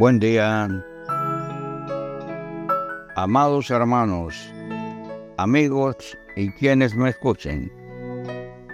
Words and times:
Buen 0.00 0.18
día, 0.18 0.66
amados 3.16 3.70
hermanos, 3.70 4.50
amigos 5.36 6.16
y 6.36 6.48
quienes 6.52 6.94
me 6.94 7.10
escuchen. 7.10 7.70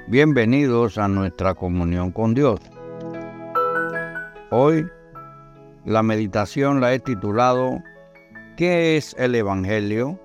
Bienvenidos 0.06 0.98
a 0.98 1.08
nuestra 1.08 1.54
comunión 1.54 2.12
con 2.12 2.32
Dios. 2.32 2.60
Hoy 4.52 4.86
la 5.84 6.04
meditación 6.04 6.80
la 6.80 6.94
he 6.94 7.00
titulado 7.00 7.82
¿Qué 8.56 8.96
es 8.96 9.12
el 9.18 9.34
Evangelio? 9.34 10.20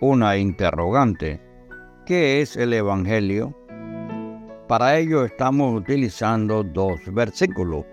Una 0.00 0.36
interrogante. 0.36 1.42
¿Qué 2.06 2.40
es 2.40 2.56
el 2.56 2.74
Evangelio? 2.74 3.58
Para 4.68 4.98
ello 4.98 5.24
estamos 5.24 5.74
utilizando 5.74 6.62
dos 6.62 7.00
versículos 7.12 7.84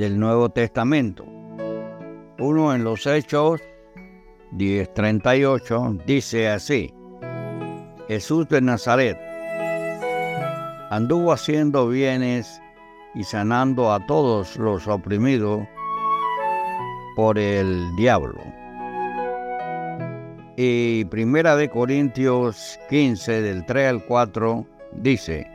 del 0.00 0.18
Nuevo 0.18 0.48
Testamento. 0.48 1.26
Uno 2.38 2.74
en 2.74 2.84
los 2.84 3.06
Hechos 3.06 3.60
10:38 4.52 6.04
dice 6.06 6.48
así, 6.48 6.94
Jesús 8.08 8.48
de 8.48 8.62
Nazaret 8.62 9.18
anduvo 10.90 11.32
haciendo 11.32 11.86
bienes 11.86 12.62
y 13.14 13.24
sanando 13.24 13.92
a 13.92 14.06
todos 14.06 14.56
los 14.56 14.88
oprimidos 14.88 15.68
por 17.14 17.38
el 17.38 17.94
diablo. 17.96 18.40
Y 20.56 21.04
Primera 21.04 21.56
de 21.56 21.68
Corintios 21.68 22.80
15 22.88 23.42
del 23.42 23.66
3 23.66 23.88
al 23.90 24.06
4 24.06 24.66
dice, 24.92 25.46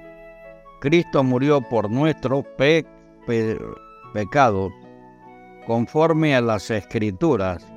Cristo 0.81 1.23
murió 1.23 1.61
por 1.61 1.89
nuestro 1.89 2.43
pe 2.57 2.85
pecados 4.15 4.71
conforme 5.67 6.37
a 6.37 6.41
las 6.41 6.71
escrituras 6.71 7.67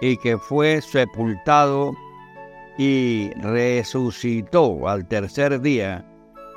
y 0.00 0.16
que 0.16 0.38
fue 0.38 0.80
sepultado 0.80 1.92
y 2.78 3.30
resucitó 3.42 4.88
al 4.88 5.06
tercer 5.06 5.60
día 5.60 6.02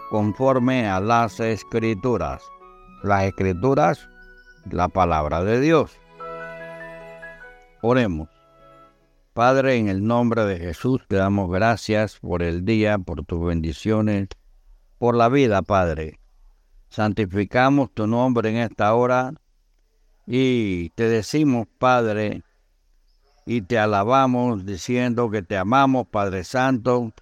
conforme 0.10 0.88
a 0.88 1.02
las 1.02 1.42
escrituras. 1.42 2.42
Las 3.04 3.26
escrituras, 3.26 4.08
la 4.72 4.88
palabra 4.88 5.44
de 5.44 5.60
Dios. 5.60 5.92
Oremos. 7.82 8.30
Padre, 9.34 9.76
en 9.76 9.90
el 9.90 10.06
nombre 10.06 10.46
de 10.46 10.58
Jesús 10.58 11.02
te 11.10 11.18
damos 11.18 11.52
gracias 11.52 12.20
por 12.20 12.42
el 12.42 12.64
día, 12.64 12.98
por 13.00 13.26
tus 13.26 13.44
bendiciones, 13.44 14.30
por 14.98 15.18
la 15.18 15.28
vida, 15.28 15.62
Padre. 15.62 16.21
Santificamos 16.92 17.94
tu 17.94 18.06
nombre 18.06 18.50
en 18.50 18.58
esta 18.58 18.94
hora 18.96 19.34
y 20.28 20.90
te 20.90 21.08
decimos, 21.08 21.70
Padre, 21.78 22.44
y 23.46 23.62
te 23.62 23.80
alabamos 23.80 24.66
diciendo 24.66 25.32
que 25.32 25.42
te 25.42 25.56
amamos, 25.56 26.08
Padre 26.08 26.44
Santo. 26.44 27.14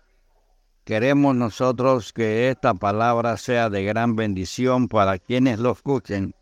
Queremos 0.86 1.36
nosotros 1.36 2.14
que 2.14 2.50
esta 2.50 2.74
palabra 2.74 3.38
sea 3.38 3.70
de 3.70 3.84
gran 3.84 4.16
bendición 4.16 4.88
para 4.88 5.20
quienes 5.20 5.60
lo 5.60 5.74
escuchen. 5.74 6.34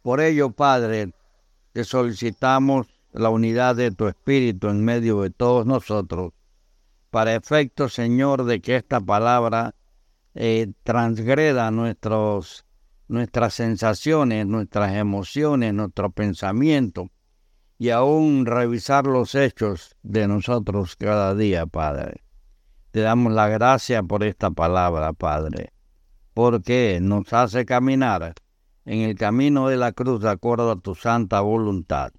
Por 0.00 0.22
ello, 0.22 0.50
Padre, 0.50 1.12
te 1.74 1.84
solicitamos 1.84 2.86
la 3.12 3.28
unidad 3.28 3.76
de 3.76 3.90
tu 3.90 4.08
Espíritu 4.08 4.70
en 4.70 4.82
medio 4.82 5.20
de 5.20 5.28
todos 5.28 5.66
nosotros, 5.66 6.32
para 7.10 7.34
efecto, 7.34 7.90
Señor, 7.90 8.44
de 8.44 8.62
que 8.62 8.76
esta 8.76 9.00
palabra 9.02 9.74
eh, 10.40 10.72
transgreda 10.84 11.72
nuestros, 11.72 12.64
nuestras 13.08 13.54
sensaciones, 13.54 14.46
nuestras 14.46 14.94
emociones, 14.94 15.74
nuestro 15.74 16.10
pensamiento 16.10 17.10
y 17.76 17.90
aún 17.90 18.46
revisar 18.46 19.08
los 19.08 19.34
hechos 19.34 19.96
de 20.04 20.28
nosotros 20.28 20.94
cada 20.94 21.34
día, 21.34 21.66
Padre. 21.66 22.22
Te 22.92 23.00
damos 23.00 23.32
la 23.32 23.48
gracia 23.48 24.04
por 24.04 24.22
esta 24.22 24.52
palabra, 24.52 25.12
Padre, 25.12 25.72
porque 26.34 27.00
nos 27.02 27.32
hace 27.32 27.66
caminar 27.66 28.34
en 28.84 29.00
el 29.00 29.16
camino 29.16 29.68
de 29.68 29.76
la 29.76 29.90
cruz 29.90 30.20
de 30.22 30.30
acuerdo 30.30 30.70
a 30.70 30.80
tu 30.80 30.94
santa 30.94 31.40
voluntad. 31.40 32.12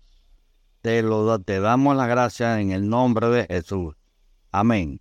Te 0.82 1.04
lo 1.04 1.40
te 1.40 1.62
damos 1.62 1.96
la 1.96 2.08
gracia 2.08 2.60
en 2.60 2.72
el 2.74 2.90
nombre 2.90 3.30
de 3.30 3.46
Jesús. 3.46 3.96
Amén. 4.52 5.00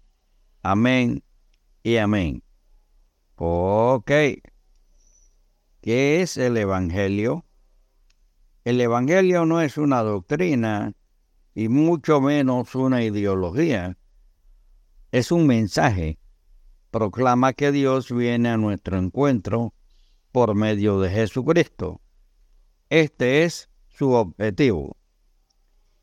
Amén 0.62 1.24
y 1.82 1.96
amén. 1.96 2.44
Ok. 3.40 4.10
¿Qué 5.80 6.22
es 6.22 6.36
el 6.36 6.56
Evangelio? 6.56 7.46
El 8.64 8.80
Evangelio 8.80 9.46
no 9.46 9.60
es 9.60 9.78
una 9.78 10.02
doctrina 10.02 10.92
y 11.54 11.68
mucho 11.68 12.20
menos 12.20 12.74
una 12.74 13.04
ideología. 13.04 13.96
Es 15.12 15.30
un 15.30 15.46
mensaje. 15.46 16.18
Proclama 16.90 17.52
que 17.52 17.70
Dios 17.70 18.10
viene 18.10 18.48
a 18.48 18.56
nuestro 18.56 18.98
encuentro 18.98 19.72
por 20.32 20.56
medio 20.56 21.00
de 21.00 21.10
Jesucristo. 21.10 22.00
Este 22.90 23.44
es 23.44 23.70
su 23.86 24.14
objetivo. 24.14 24.96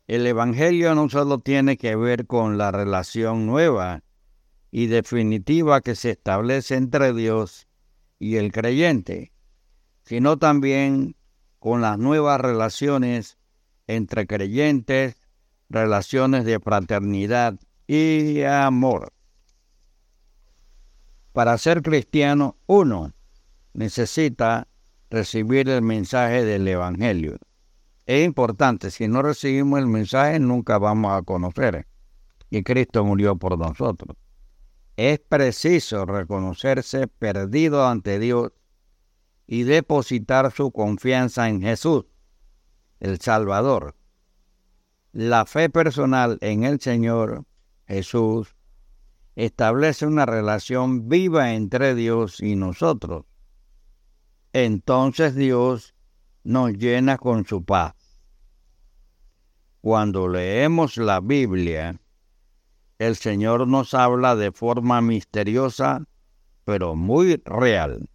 El 0.06 0.26
Evangelio 0.26 0.94
no 0.94 1.10
solo 1.10 1.40
tiene 1.40 1.76
que 1.76 1.96
ver 1.96 2.26
con 2.26 2.56
la 2.56 2.70
relación 2.70 3.44
nueva 3.44 4.05
y 4.76 4.88
definitiva 4.88 5.80
que 5.80 5.94
se 5.94 6.10
establece 6.10 6.74
entre 6.74 7.14
Dios 7.14 7.66
y 8.18 8.36
el 8.36 8.52
creyente, 8.52 9.32
sino 10.02 10.36
también 10.36 11.16
con 11.58 11.80
las 11.80 11.96
nuevas 11.98 12.38
relaciones 12.38 13.38
entre 13.86 14.26
creyentes, 14.26 15.16
relaciones 15.70 16.44
de 16.44 16.60
fraternidad 16.60 17.58
y 17.86 18.42
amor. 18.42 19.14
Para 21.32 21.56
ser 21.56 21.80
cristiano, 21.80 22.58
uno 22.66 23.14
necesita 23.72 24.68
recibir 25.08 25.70
el 25.70 25.80
mensaje 25.80 26.44
del 26.44 26.68
Evangelio. 26.68 27.38
Es 28.04 28.26
importante, 28.26 28.90
si 28.90 29.08
no 29.08 29.22
recibimos 29.22 29.78
el 29.78 29.86
mensaje 29.86 30.38
nunca 30.38 30.76
vamos 30.76 31.12
a 31.12 31.22
conocer 31.22 31.86
que 32.50 32.62
Cristo 32.62 33.06
murió 33.06 33.36
por 33.36 33.58
nosotros. 33.58 34.18
Es 34.96 35.18
preciso 35.18 36.06
reconocerse 36.06 37.06
perdido 37.06 37.86
ante 37.86 38.18
Dios 38.18 38.52
y 39.46 39.64
depositar 39.64 40.50
su 40.52 40.72
confianza 40.72 41.48
en 41.48 41.60
Jesús, 41.60 42.06
el 43.00 43.20
Salvador. 43.20 43.94
La 45.12 45.44
fe 45.44 45.68
personal 45.68 46.38
en 46.40 46.64
el 46.64 46.80
Señor 46.80 47.44
Jesús 47.86 48.56
establece 49.34 50.06
una 50.06 50.24
relación 50.24 51.08
viva 51.08 51.52
entre 51.52 51.94
Dios 51.94 52.40
y 52.40 52.56
nosotros. 52.56 53.26
Entonces 54.54 55.34
Dios 55.34 55.94
nos 56.42 56.72
llena 56.72 57.18
con 57.18 57.44
su 57.44 57.62
paz. 57.64 57.94
Cuando 59.82 60.26
leemos 60.26 60.96
la 60.96 61.20
Biblia, 61.20 62.00
el 62.98 63.16
Señor 63.16 63.68
nos 63.68 63.94
habla 63.94 64.36
de 64.36 64.52
forma 64.52 65.00
misteriosa, 65.00 66.04
pero 66.64 66.94
muy 66.94 67.42
real. 67.44 68.08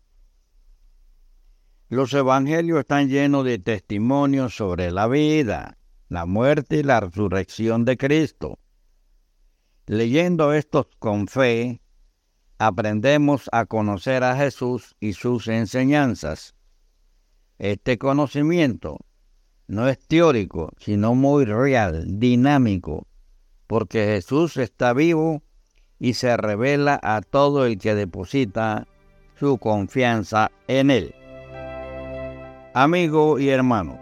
Los 1.89 2.13
evangelios 2.13 2.79
están 2.79 3.09
llenos 3.09 3.45
de 3.45 3.59
testimonios 3.59 4.55
sobre 4.55 4.91
la 4.91 5.07
vida, 5.07 5.77
la 6.09 6.25
muerte 6.25 6.77
y 6.77 6.83
la 6.83 7.01
resurrección 7.01 7.85
de 7.85 7.97
Cristo. 7.97 8.59
Leyendo 9.87 10.53
estos 10.53 10.87
con 10.99 11.27
fe, 11.27 11.81
aprendemos 12.57 13.49
a 13.51 13.65
conocer 13.65 14.23
a 14.23 14.35
Jesús 14.35 14.95
y 14.99 15.13
sus 15.13 15.47
enseñanzas. 15.47 16.55
Este 17.59 17.97
conocimiento 17.97 18.99
no 19.67 19.87
es 19.87 19.99
teórico, 19.99 20.71
sino 20.79 21.13
muy 21.13 21.45
real, 21.45 22.19
dinámico, 22.19 23.07
porque 23.71 24.05
Jesús 24.05 24.57
está 24.57 24.91
vivo 24.91 25.43
y 25.97 26.15
se 26.15 26.35
revela 26.35 26.99
a 27.01 27.21
todo 27.21 27.65
el 27.65 27.77
que 27.77 27.95
deposita 27.95 28.85
su 29.39 29.59
confianza 29.59 30.51
en 30.67 30.91
Él. 30.91 31.15
Amigo 32.73 33.39
y 33.39 33.47
hermano, 33.47 33.97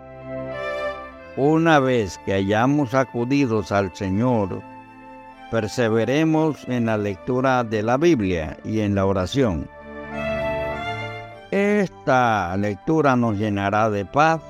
una 1.37 1.79
vez 1.79 2.19
que 2.25 2.33
hayamos 2.33 2.95
acudido 2.95 3.63
al 3.69 3.95
Señor, 3.95 4.63
perseveremos 5.51 6.67
en 6.67 6.87
la 6.87 6.97
lectura 6.97 7.63
de 7.63 7.83
la 7.83 7.97
Biblia 7.97 8.57
y 8.65 8.79
en 8.79 8.95
la 8.95 9.05
oración. 9.05 9.69
Esta 11.51 12.57
lectura 12.57 13.15
nos 13.15 13.37
llenará 13.37 13.91
de 13.91 14.03
paz 14.03 14.41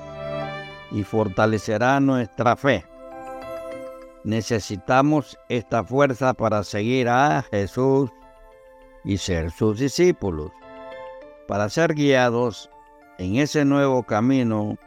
y 0.91 1.03
fortalecerá 1.03 1.99
nuestra 1.99 2.55
fe 2.55 2.88
necesitamos 4.23 5.37
esta 5.49 5.83
fuerza 5.83 6.33
para 6.33 6.63
seguir 6.63 7.09
a 7.09 7.43
Jesús 7.51 8.09
y 9.03 9.17
ser 9.17 9.51
sus 9.51 9.79
discípulos. 9.79 10.51
Para 11.47 11.69
ser 11.69 11.93
guiados 11.93 12.69
en 13.17 13.37
ese 13.37 13.65
nuevo 13.65 14.03
camino, 14.03 14.77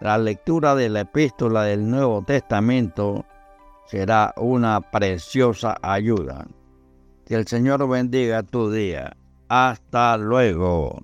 la 0.00 0.16
lectura 0.16 0.74
de 0.74 0.88
la 0.88 1.00
epístola 1.00 1.64
del 1.64 1.90
Nuevo 1.90 2.22
Testamento 2.22 3.24
será 3.86 4.32
una 4.36 4.80
preciosa 4.80 5.76
ayuda. 5.82 6.46
Que 7.26 7.34
el 7.34 7.46
Señor 7.46 7.86
bendiga 7.88 8.42
tu 8.42 8.70
día. 8.70 9.16
Hasta 9.48 10.16
luego. 10.16 11.02